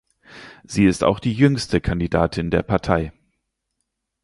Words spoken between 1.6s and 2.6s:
Kandidatin